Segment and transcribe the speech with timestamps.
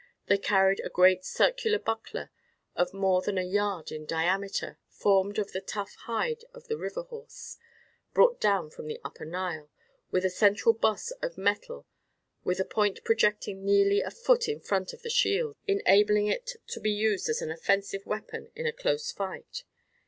[0.25, 2.31] They carried a great circular buckler
[2.75, 7.03] of more than a yard in diameter, formed of the tough hide of the river
[7.03, 7.59] horse,
[8.11, 9.69] brought down from the upper Nile,
[10.09, 11.85] with a central boss of metal
[12.43, 16.79] with a point projecting nearly a foot in front of the shield, enabling it to
[16.79, 19.65] be used as an offensive weapon in a close fight.